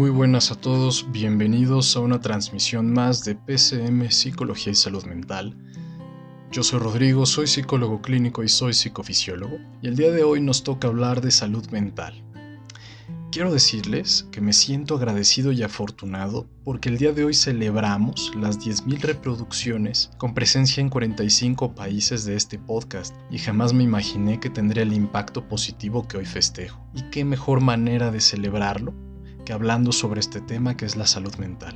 [0.00, 5.54] Muy buenas a todos, bienvenidos a una transmisión más de PCM Psicología y Salud Mental.
[6.50, 10.64] Yo soy Rodrigo, soy psicólogo clínico y soy psicofisiólogo, y el día de hoy nos
[10.64, 12.24] toca hablar de salud mental.
[13.30, 18.58] Quiero decirles que me siento agradecido y afortunado porque el día de hoy celebramos las
[18.58, 24.48] 10.000 reproducciones con presencia en 45 países de este podcast y jamás me imaginé que
[24.48, 26.82] tendría el impacto positivo que hoy festejo.
[26.94, 29.09] ¿Y qué mejor manera de celebrarlo
[29.50, 31.74] hablando sobre este tema que es la salud mental?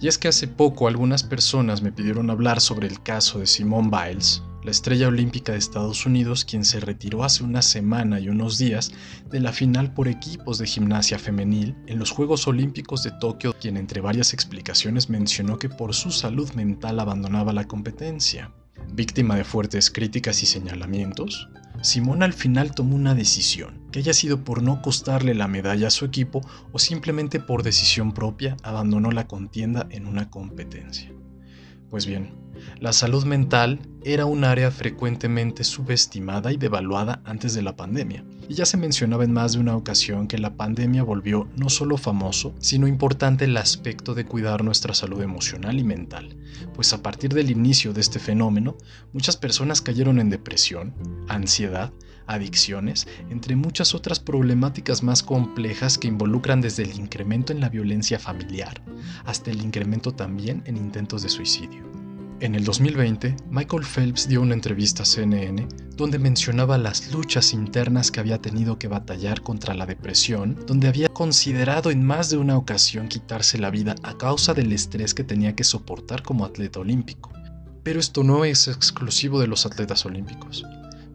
[0.00, 3.90] Y es que hace poco algunas personas me pidieron hablar sobre el caso de Simone
[3.90, 8.56] Biles, la estrella olímpica de Estados Unidos, quien se retiró hace una semana y unos
[8.56, 8.92] días
[9.30, 13.76] de la final por equipos de gimnasia femenil en los Juegos Olímpicos de Tokio, quien
[13.76, 18.52] entre varias explicaciones mencionó que por su salud mental abandonaba la competencia.
[18.92, 21.48] Víctima de fuertes críticas y señalamientos,
[21.84, 25.90] Simón al final tomó una decisión, que haya sido por no costarle la medalla a
[25.90, 26.40] su equipo
[26.72, 31.12] o simplemente por decisión propia abandonó la contienda en una competencia.
[31.90, 32.30] Pues bien,
[32.80, 38.54] la salud mental era un área frecuentemente subestimada y devaluada antes de la pandemia, y
[38.54, 42.54] ya se mencionaba en más de una ocasión que la pandemia volvió no solo famoso,
[42.58, 46.36] sino importante el aspecto de cuidar nuestra salud emocional y mental,
[46.74, 48.76] pues a partir del inicio de este fenómeno,
[49.12, 50.94] muchas personas cayeron en depresión,
[51.28, 51.92] ansiedad,
[52.26, 58.18] adicciones, entre muchas otras problemáticas más complejas que involucran desde el incremento en la violencia
[58.18, 58.82] familiar
[59.24, 62.03] hasta el incremento también en intentos de suicidio.
[62.40, 68.10] En el 2020, Michael Phelps dio una entrevista a CNN donde mencionaba las luchas internas
[68.10, 72.56] que había tenido que batallar contra la depresión, donde había considerado en más de una
[72.56, 77.30] ocasión quitarse la vida a causa del estrés que tenía que soportar como atleta olímpico.
[77.84, 80.64] Pero esto no es exclusivo de los atletas olímpicos.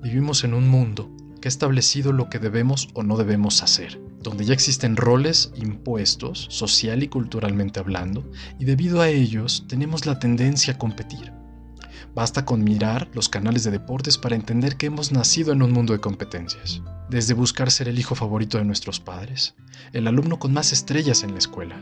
[0.01, 1.11] Vivimos en un mundo
[1.41, 6.47] que ha establecido lo que debemos o no debemos hacer donde ya existen roles impuestos,
[6.49, 8.29] social y culturalmente hablando,
[8.59, 11.31] y debido a ellos tenemos la tendencia a competir.
[12.15, 15.93] Basta con mirar los canales de deportes para entender que hemos nacido en un mundo
[15.93, 16.81] de competencias.
[17.09, 19.55] Desde buscar ser el hijo favorito de nuestros padres,
[19.93, 21.81] el alumno con más estrellas en la escuela,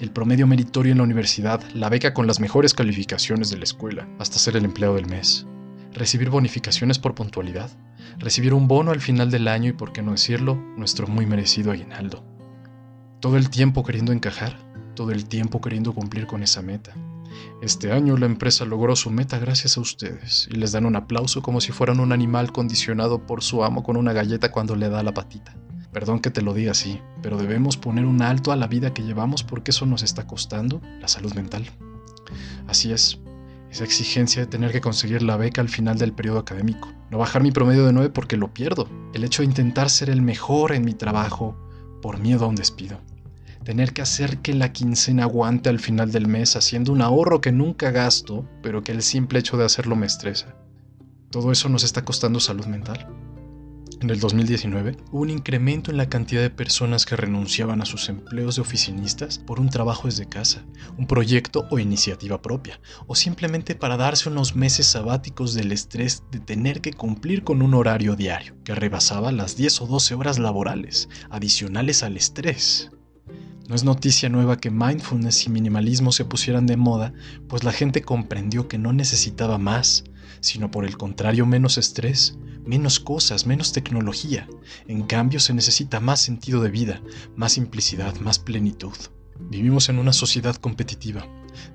[0.00, 4.08] el promedio meritorio en la universidad, la beca con las mejores calificaciones de la escuela,
[4.18, 5.46] hasta ser el empleo del mes,
[5.92, 7.70] recibir bonificaciones por puntualidad,
[8.18, 11.72] recibir un bono al final del año y, por qué no decirlo, nuestro muy merecido
[11.72, 12.24] aguinaldo.
[13.20, 14.56] Todo el tiempo queriendo encajar,
[14.94, 16.94] todo el tiempo queriendo cumplir con esa meta.
[17.62, 21.42] Este año la empresa logró su meta gracias a ustedes y les dan un aplauso
[21.42, 25.02] como si fueran un animal condicionado por su amo con una galleta cuando le da
[25.02, 25.54] la patita.
[25.92, 29.02] Perdón que te lo diga así, pero debemos poner un alto a la vida que
[29.02, 31.64] llevamos porque eso nos está costando la salud mental.
[32.66, 33.18] Así es,
[33.70, 37.42] esa exigencia de tener que conseguir la beca al final del periodo académico, no bajar
[37.42, 40.84] mi promedio de 9 porque lo pierdo, el hecho de intentar ser el mejor en
[40.84, 41.56] mi trabajo
[42.02, 43.00] por miedo a un despido,
[43.64, 47.52] tener que hacer que la quincena aguante al final del mes haciendo un ahorro que
[47.52, 50.56] nunca gasto, pero que el simple hecho de hacerlo me estresa.
[51.30, 53.06] Todo eso nos está costando salud mental.
[54.00, 58.08] En el 2019 hubo un incremento en la cantidad de personas que renunciaban a sus
[58.08, 60.64] empleos de oficinistas por un trabajo desde casa,
[60.96, 66.38] un proyecto o iniciativa propia, o simplemente para darse unos meses sabáticos del estrés de
[66.38, 71.08] tener que cumplir con un horario diario que rebasaba las 10 o 12 horas laborales,
[71.28, 72.92] adicionales al estrés.
[73.68, 77.12] No es noticia nueva que mindfulness y minimalismo se pusieran de moda,
[77.48, 80.04] pues la gente comprendió que no necesitaba más,
[80.40, 84.48] sino por el contrario menos estrés, menos cosas, menos tecnología.
[84.86, 87.02] En cambio se necesita más sentido de vida,
[87.36, 88.94] más simplicidad, más plenitud.
[89.38, 91.26] Vivimos en una sociedad competitiva,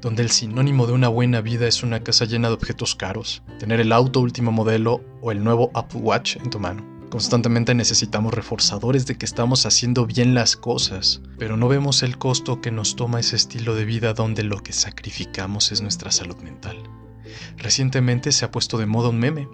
[0.02, 3.80] donde el sinónimo de una buena vida es una casa llena de objetos caros, tener
[3.80, 6.93] el auto último modelo o el nuevo Apple Watch en tu mano.
[7.14, 12.60] Constantemente necesitamos reforzadores de que estamos haciendo bien las cosas, pero no vemos el costo
[12.60, 16.76] que nos toma ese estilo de vida donde lo que sacrificamos es nuestra salud mental.
[17.56, 19.48] Recientemente se ha puesto de moda un meme,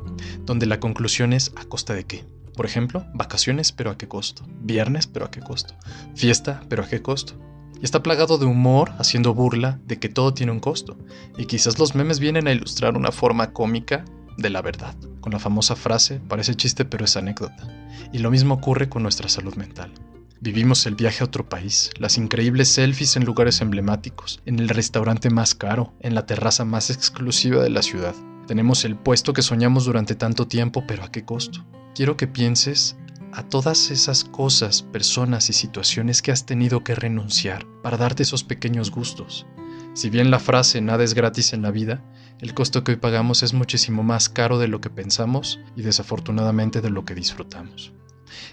[0.45, 2.23] donde la conclusión es ¿a costa de qué?
[2.55, 4.45] Por ejemplo, vacaciones, pero ¿a qué costo?
[4.61, 5.75] Viernes, pero ¿a qué costo?
[6.15, 7.33] Fiesta, pero ¿a qué costo?
[7.81, 10.97] Y está plagado de humor, haciendo burla de que todo tiene un costo.
[11.37, 14.05] Y quizás los memes vienen a ilustrar una forma cómica
[14.37, 14.95] de la verdad,
[15.29, 17.67] con la famosa frase, parece chiste pero es anécdota.
[18.11, 19.93] Y lo mismo ocurre con nuestra salud mental.
[20.41, 25.29] Vivimos el viaje a otro país, las increíbles selfies en lugares emblemáticos, en el restaurante
[25.29, 28.15] más caro, en la terraza más exclusiva de la ciudad.
[28.47, 31.63] Tenemos el puesto que soñamos durante tanto tiempo, pero ¿a qué costo?
[31.93, 32.95] Quiero que pienses
[33.31, 38.43] a todas esas cosas, personas y situaciones que has tenido que renunciar para darte esos
[38.43, 39.45] pequeños gustos.
[39.93, 42.01] Si bien la frase nada es gratis en la vida,
[42.41, 46.79] el costo que hoy pagamos es muchísimo más caro de lo que pensamos y desafortunadamente
[46.79, 47.91] de lo que disfrutamos.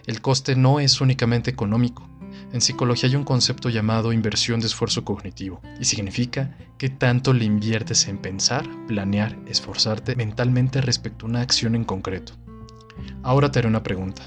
[0.06, 2.08] El coste no es únicamente económico.
[2.52, 7.44] En psicología hay un concepto llamado inversión de esfuerzo cognitivo y significa que tanto le
[7.44, 12.32] inviertes en pensar, planear, esforzarte mentalmente respecto a una acción en concreto.
[13.22, 14.22] Ahora te haré una pregunta.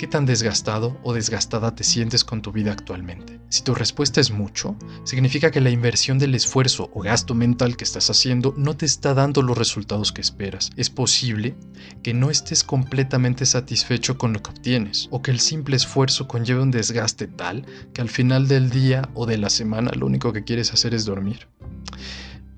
[0.00, 3.38] ¿Qué tan desgastado o desgastada te sientes con tu vida actualmente?
[3.50, 4.74] Si tu respuesta es mucho,
[5.04, 9.12] significa que la inversión del esfuerzo o gasto mental que estás haciendo no te está
[9.12, 10.70] dando los resultados que esperas.
[10.76, 11.54] Es posible
[12.02, 16.62] que no estés completamente satisfecho con lo que obtienes o que el simple esfuerzo conlleve
[16.62, 20.44] un desgaste tal que al final del día o de la semana lo único que
[20.44, 21.46] quieres hacer es dormir.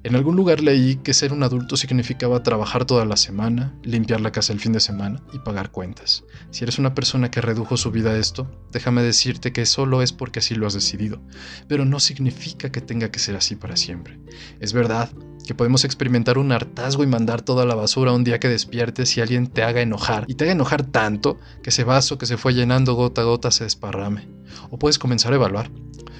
[0.05, 4.33] En algún lugar leí que ser un adulto significaba trabajar toda la semana, limpiar la
[4.33, 6.25] casa el fin de semana y pagar cuentas.
[6.51, 10.13] Si eres una persona que redujo su vida a esto, déjame decirte que solo es
[10.13, 11.23] porque así lo has decidido,
[11.69, 14.19] pero no significa que tenga que ser así para siempre.
[14.59, 15.09] Es verdad
[15.47, 19.21] que podemos experimentar un hartazgo y mandar toda la basura un día que despiertes y
[19.21, 22.55] alguien te haga enojar, y te haga enojar tanto que ese vaso que se fue
[22.55, 24.29] llenando gota a gota se desparrame.
[24.71, 25.71] O puedes comenzar a evaluar.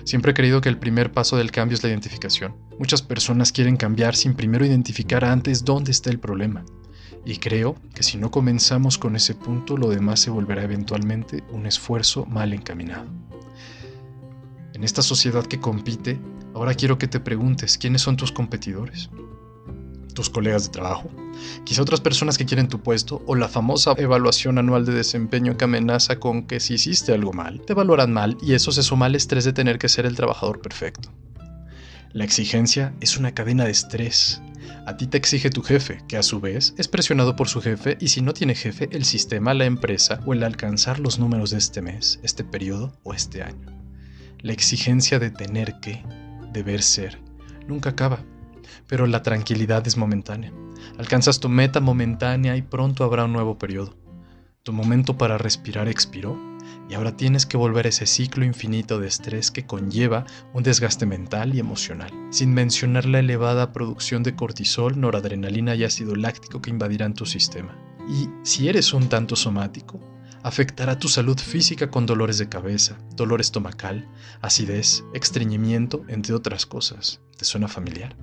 [0.05, 2.57] Siempre he creído que el primer paso del cambio es la identificación.
[2.79, 6.65] Muchas personas quieren cambiar sin primero identificar antes dónde está el problema.
[7.25, 11.67] Y creo que si no comenzamos con ese punto, lo demás se volverá eventualmente un
[11.67, 13.07] esfuerzo mal encaminado.
[14.75, 16.19] En esta sociedad que compite,
[16.55, 19.09] ahora quiero que te preguntes quiénes son tus competidores.
[20.15, 21.11] Tus colegas de trabajo,
[21.65, 25.65] quizá otras personas que quieren tu puesto o la famosa evaluación anual de desempeño que
[25.65, 29.15] amenaza con que si hiciste algo mal, te evaluarán mal y eso se suma al
[29.15, 31.11] estrés de tener que ser el trabajador perfecto.
[32.13, 34.43] La exigencia es una cadena de estrés.
[34.87, 37.97] A ti te exige tu jefe, que a su vez es presionado por su jefe
[37.99, 41.59] y si no tiene jefe, el sistema, la empresa o el alcanzar los números de
[41.59, 43.67] este mes, este periodo o este año.
[44.41, 46.05] La exigencia de tener que,
[46.53, 47.19] deber ser,
[47.67, 48.25] nunca acaba,
[48.87, 50.53] pero la tranquilidad es momentánea.
[50.99, 53.97] Alcanzas tu meta momentánea y pronto habrá un nuevo periodo.
[54.63, 56.39] Tu momento para respirar expiró
[56.89, 61.07] y ahora tienes que volver a ese ciclo infinito de estrés que conlleva un desgaste
[61.07, 66.71] mental y emocional, sin mencionar la elevada producción de cortisol, noradrenalina y ácido láctico que
[66.71, 67.77] invadirán tu sistema.
[68.09, 70.01] Y si eres un tanto somático,
[70.43, 74.09] afectará tu salud física con dolores de cabeza, dolor estomacal,
[74.41, 77.21] acidez, estreñimiento, entre otras cosas.
[77.37, 78.17] ¿Te suena familiar?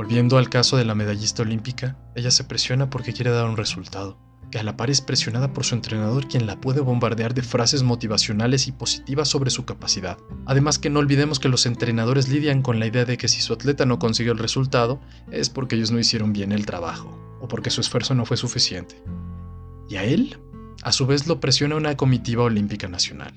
[0.00, 4.18] Volviendo al caso de la medallista olímpica, ella se presiona porque quiere dar un resultado,
[4.50, 7.82] que a la par es presionada por su entrenador quien la puede bombardear de frases
[7.82, 10.16] motivacionales y positivas sobre su capacidad.
[10.46, 13.52] Además que no olvidemos que los entrenadores lidian con la idea de que si su
[13.52, 17.68] atleta no consiguió el resultado es porque ellos no hicieron bien el trabajo o porque
[17.68, 19.04] su esfuerzo no fue suficiente.
[19.90, 20.38] Y a él
[20.82, 23.34] a su vez lo presiona una comitiva olímpica nacional,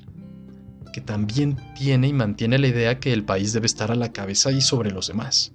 [0.93, 4.53] que también tiene y mantiene la idea que el país debe estar a la cabeza
[4.53, 5.51] y sobre los demás.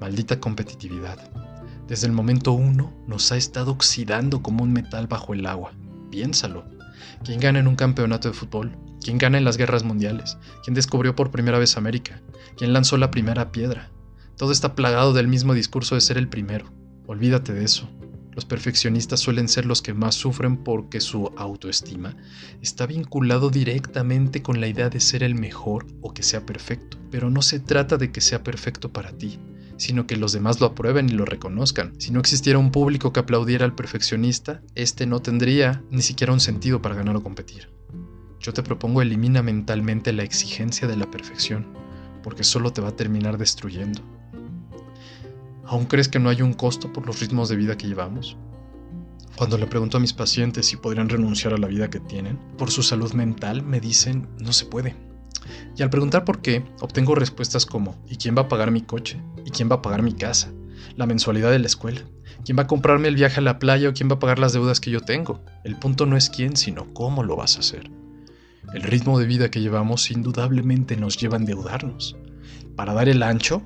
[0.00, 1.18] Maldita competitividad.
[1.86, 5.72] Desde el momento uno nos ha estado oxidando como un metal bajo el agua.
[6.10, 6.64] Piénsalo.
[7.24, 8.76] ¿Quién gana en un campeonato de fútbol?
[9.00, 10.38] ¿Quién gana en las guerras mundiales?
[10.62, 12.22] ¿Quién descubrió por primera vez América?
[12.56, 13.90] ¿Quién lanzó la primera piedra?
[14.36, 16.72] Todo está plagado del mismo discurso de ser el primero.
[17.06, 17.88] Olvídate de eso.
[18.32, 22.16] Los perfeccionistas suelen ser los que más sufren porque su autoestima
[22.62, 26.98] está vinculado directamente con la idea de ser el mejor o que sea perfecto.
[27.10, 29.38] Pero no se trata de que sea perfecto para ti,
[29.76, 31.92] sino que los demás lo aprueben y lo reconozcan.
[31.98, 36.40] Si no existiera un público que aplaudiera al perfeccionista, este no tendría ni siquiera un
[36.40, 37.70] sentido para ganar o competir.
[38.40, 41.66] Yo te propongo elimina mentalmente la exigencia de la perfección,
[42.22, 44.02] porque solo te va a terminar destruyendo.
[45.66, 48.36] ¿Aún crees que no hay un costo por los ritmos de vida que llevamos?
[49.36, 52.70] Cuando le pregunto a mis pacientes si podrían renunciar a la vida que tienen, por
[52.70, 54.94] su salud mental me dicen no se puede.
[55.76, 59.20] Y al preguntar por qué, obtengo respuestas como ¿y quién va a pagar mi coche?
[59.44, 60.52] ¿Y quién va a pagar mi casa?
[60.96, 62.02] La mensualidad de la escuela.
[62.44, 64.52] ¿Quién va a comprarme el viaje a la playa o quién va a pagar las
[64.52, 65.42] deudas que yo tengo?
[65.64, 67.90] El punto no es quién, sino cómo lo vas a hacer.
[68.72, 72.16] El ritmo de vida que llevamos indudablemente nos lleva a endeudarnos.
[72.76, 73.62] Para dar el ancho,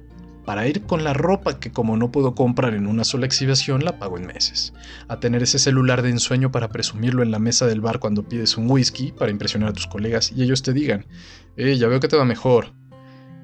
[0.48, 3.98] para ir con la ropa que como no puedo comprar en una sola exhibición, la
[3.98, 4.72] pago en meses,
[5.06, 8.56] a tener ese celular de ensueño para presumirlo en la mesa del bar cuando pides
[8.56, 11.04] un whisky para impresionar a tus colegas y ellos te digan,
[11.58, 12.72] eh, ya veo que te va mejor.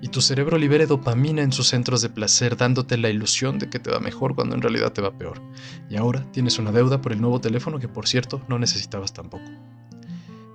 [0.01, 3.79] Y tu cerebro libere dopamina en sus centros de placer dándote la ilusión de que
[3.79, 5.43] te va mejor cuando en realidad te va peor.
[5.91, 9.45] Y ahora tienes una deuda por el nuevo teléfono que por cierto no necesitabas tampoco.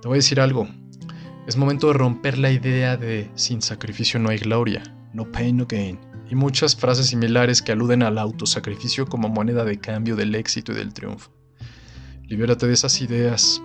[0.02, 0.66] Te voy a decir algo.
[1.46, 5.66] Es momento de romper la idea de sin sacrificio no hay gloria, no pain no
[5.68, 10.72] gain y muchas frases similares que aluden al autosacrificio como moneda de cambio del éxito
[10.72, 11.32] y del triunfo.
[12.28, 13.60] Libérate de esas ideas.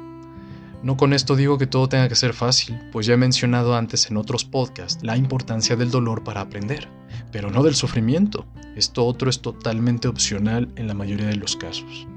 [0.81, 4.09] No con esto digo que todo tenga que ser fácil, pues ya he mencionado antes
[4.09, 6.89] en otros podcasts la importancia del dolor para aprender,
[7.31, 8.45] pero no del sufrimiento.
[8.75, 12.07] Esto otro es totalmente opcional en la mayoría de los casos.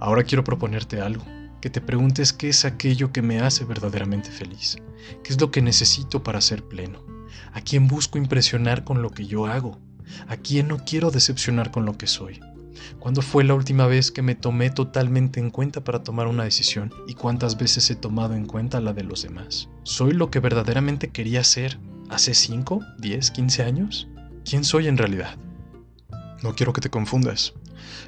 [0.00, 1.24] Ahora quiero proponerte algo.
[1.60, 4.76] que te preguntes qué es aquello que me hace verdaderamente feliz,
[5.24, 7.02] qué es lo que necesito para ser pleno,
[7.52, 9.78] a quién busco impresionar con lo que yo hago,
[10.28, 12.40] a quién no quiero decepcionar con lo que soy.
[12.98, 16.92] ¿Cuándo fue la última vez que me tomé totalmente en cuenta para tomar una decisión?
[17.06, 19.68] ¿Y cuántas veces he tomado en cuenta la de los demás?
[19.82, 21.78] ¿Soy lo que verdaderamente quería ser
[22.10, 24.08] hace 5, 10, 15 años?
[24.44, 25.36] ¿Quién soy en realidad?
[26.42, 27.54] No quiero que te confundas.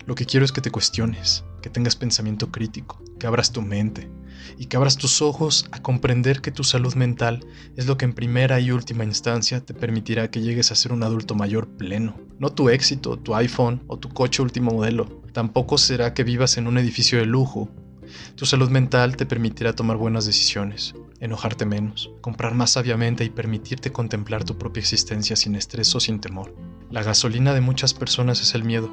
[0.07, 4.09] Lo que quiero es que te cuestiones, que tengas pensamiento crítico, que abras tu mente
[4.59, 7.45] y que abras tus ojos a comprender que tu salud mental
[7.77, 11.03] es lo que en primera y última instancia te permitirá que llegues a ser un
[11.03, 12.17] adulto mayor pleno.
[12.39, 15.23] No tu éxito, tu iPhone o tu coche último modelo.
[15.33, 17.69] Tampoco será que vivas en un edificio de lujo.
[18.37, 23.93] Tu salud mental te permitirá tomar buenas decisiones, enojarte menos, comprar más sabiamente y permitirte
[23.93, 26.55] contemplar tu propia existencia sin estrés o sin temor.
[26.91, 28.91] La gasolina de muchas personas es el miedo.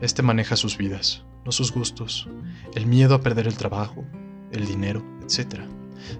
[0.00, 2.28] Este maneja sus vidas, no sus gustos,
[2.74, 4.04] el miedo a perder el trabajo,
[4.52, 5.60] el dinero, etc.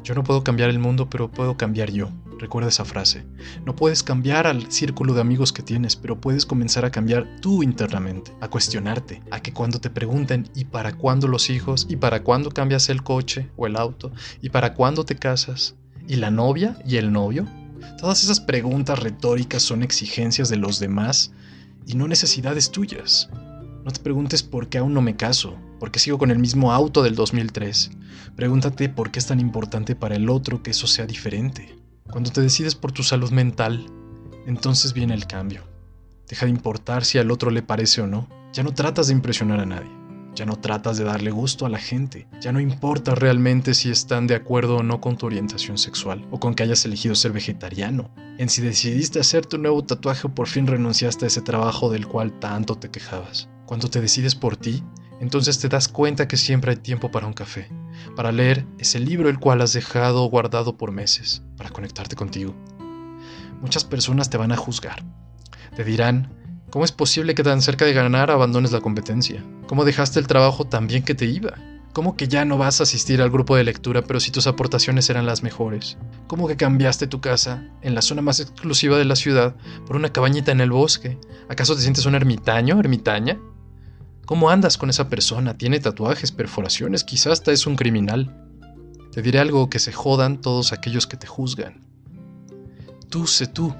[0.04, 2.10] Yo no puedo cambiar el mundo, pero puedo cambiar yo.
[2.38, 3.24] Recuerda esa frase.
[3.64, 7.62] No puedes cambiar al círculo de amigos que tienes, pero puedes comenzar a cambiar tú
[7.62, 11.86] internamente, a cuestionarte, a que cuando te pregunten ¿y para cuándo los hijos?
[11.88, 14.12] ¿y para cuándo cambias el coche o el auto?
[14.40, 15.74] ¿y para cuándo te casas?
[16.06, 17.46] ¿y la novia y el novio?
[17.98, 21.32] Todas esas preguntas retóricas son exigencias de los demás
[21.86, 23.28] y no necesidades tuyas.
[23.84, 26.72] No te preguntes por qué aún no me caso, por qué sigo con el mismo
[26.72, 27.90] auto del 2003.
[28.36, 31.76] Pregúntate por qué es tan importante para el otro que eso sea diferente.
[32.10, 33.86] Cuando te decides por tu salud mental,
[34.46, 35.62] entonces viene el cambio.
[36.28, 38.28] Deja de importar si al otro le parece o no.
[38.52, 39.90] Ya no tratas de impresionar a nadie.
[40.34, 42.28] Ya no tratas de darle gusto a la gente.
[42.40, 46.38] Ya no importa realmente si están de acuerdo o no con tu orientación sexual o
[46.38, 48.10] con que hayas elegido ser vegetariano.
[48.38, 52.06] En si decidiste hacer tu nuevo tatuaje o por fin renunciaste a ese trabajo del
[52.06, 53.48] cual tanto te quejabas.
[53.66, 54.84] Cuando te decides por ti,
[55.20, 57.68] entonces te das cuenta que siempre hay tiempo para un café,
[58.14, 62.54] para leer ese libro el cual has dejado guardado por meses, para conectarte contigo.
[63.60, 65.02] Muchas personas te van a juzgar.
[65.74, 66.32] Te dirán,
[66.70, 69.44] ¿cómo es posible que tan cerca de ganar abandones la competencia?
[69.66, 71.54] ¿Cómo dejaste el trabajo tan bien que te iba?
[71.92, 75.10] ¿Cómo que ya no vas a asistir al grupo de lectura pero si tus aportaciones
[75.10, 75.98] eran las mejores?
[76.28, 80.12] ¿Cómo que cambiaste tu casa en la zona más exclusiva de la ciudad por una
[80.12, 81.18] cabañita en el bosque?
[81.48, 83.38] ¿Acaso te sientes un ermitaño, ermitaña?
[84.28, 85.56] ¿Cómo andas con esa persona?
[85.56, 88.36] Tiene tatuajes, perforaciones, quizás hasta es un criminal.
[89.10, 91.80] Te diré algo que se jodan todos aquellos que te juzgan.
[93.08, 93.74] Tú sé tú,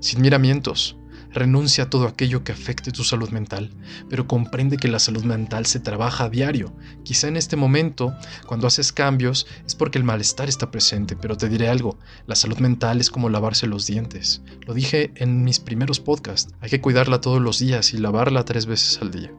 [0.00, 0.96] sin miramientos.
[1.30, 3.70] Renuncia a todo aquello que afecte tu salud mental,
[4.10, 6.74] pero comprende que la salud mental se trabaja a diario.
[7.04, 8.12] Quizá en este momento,
[8.48, 12.58] cuando haces cambios, es porque el malestar está presente, pero te diré algo, la salud
[12.58, 14.42] mental es como lavarse los dientes.
[14.66, 18.66] Lo dije en mis primeros podcasts, hay que cuidarla todos los días y lavarla tres
[18.66, 19.30] veces al día.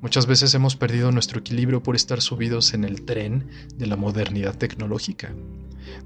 [0.00, 4.56] Muchas veces hemos perdido nuestro equilibrio por estar subidos en el tren de la modernidad
[4.56, 5.34] tecnológica,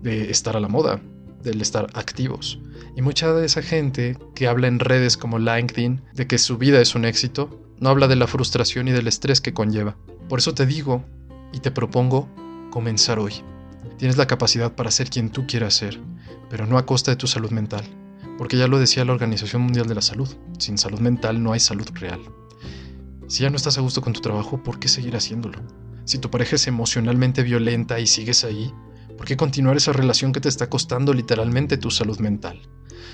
[0.00, 1.02] de estar a la moda,
[1.42, 2.58] del estar activos.
[2.96, 6.80] Y mucha de esa gente que habla en redes como LinkedIn de que su vida
[6.80, 9.98] es un éxito, no habla de la frustración y del estrés que conlleva.
[10.26, 11.04] Por eso te digo
[11.52, 12.30] y te propongo
[12.70, 13.34] comenzar hoy.
[13.98, 16.00] Tienes la capacidad para ser quien tú quieras ser,
[16.48, 17.84] pero no a costa de tu salud mental,
[18.38, 21.60] porque ya lo decía la Organización Mundial de la Salud, sin salud mental no hay
[21.60, 22.20] salud real.
[23.32, 25.58] Si ya no estás a gusto con tu trabajo, ¿por qué seguir haciéndolo?
[26.04, 28.70] Si tu pareja es emocionalmente violenta y sigues ahí,
[29.16, 32.60] ¿por qué continuar esa relación que te está costando literalmente tu salud mental?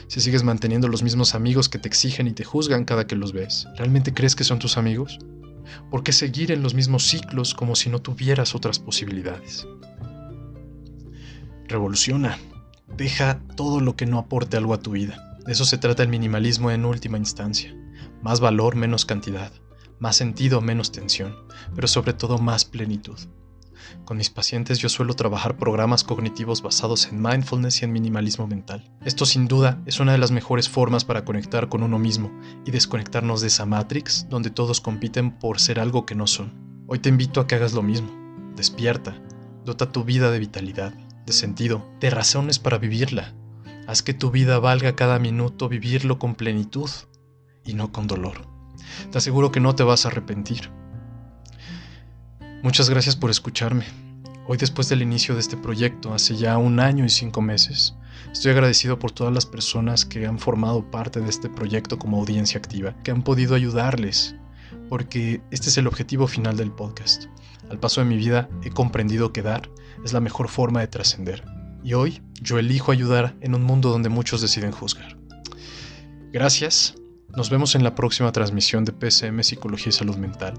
[0.08, 3.32] Si sigues manteniendo los mismos amigos que te exigen y te juzgan cada que los
[3.32, 5.20] ves, ¿realmente crees que son tus amigos?
[5.88, 9.68] ¿Por qué seguir en los mismos ciclos como si no tuvieras otras posibilidades?
[11.68, 12.38] Revoluciona.
[12.96, 15.38] Deja todo lo que no aporte algo a tu vida.
[15.46, 17.72] De eso se trata el minimalismo en última instancia.
[18.20, 19.52] Más valor, menos cantidad
[19.98, 21.36] más sentido, menos tensión,
[21.74, 23.18] pero sobre todo más plenitud.
[24.04, 28.90] Con mis pacientes yo suelo trabajar programas cognitivos basados en mindfulness y en minimalismo mental.
[29.04, 32.30] Esto sin duda es una de las mejores formas para conectar con uno mismo
[32.64, 36.52] y desconectarnos de esa matrix donde todos compiten por ser algo que no son.
[36.86, 38.08] Hoy te invito a que hagas lo mismo.
[38.56, 39.22] Despierta,
[39.64, 40.92] dota tu vida de vitalidad,
[41.26, 43.34] de sentido, de razones para vivirla.
[43.86, 46.90] Haz que tu vida valga cada minuto vivirlo con plenitud
[47.64, 48.57] y no con dolor.
[49.10, 50.70] Te aseguro que no te vas a arrepentir.
[52.62, 53.84] Muchas gracias por escucharme.
[54.50, 57.94] Hoy después del inicio de este proyecto, hace ya un año y cinco meses,
[58.32, 62.58] estoy agradecido por todas las personas que han formado parte de este proyecto como audiencia
[62.58, 64.34] activa, que han podido ayudarles,
[64.88, 67.26] porque este es el objetivo final del podcast.
[67.70, 69.70] Al paso de mi vida he comprendido que dar
[70.04, 71.44] es la mejor forma de trascender,
[71.84, 75.16] y hoy yo elijo ayudar en un mundo donde muchos deciden juzgar.
[76.32, 76.97] Gracias
[77.36, 80.54] nos vemos en la próxima transmisión de PCM Psicología y Salud Mental.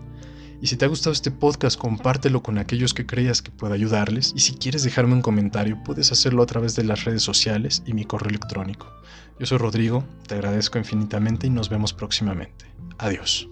[0.62, 4.34] Y si te ha gustado este podcast, compártelo con aquellos que creas que pueda ayudarles.
[4.36, 7.94] Y si quieres dejarme un comentario, puedes hacerlo a través de las redes sociales y
[7.94, 8.88] mi correo electrónico.
[9.40, 12.66] Yo soy Rodrigo, te agradezco infinitamente y nos vemos próximamente.
[12.98, 13.48] Adiós.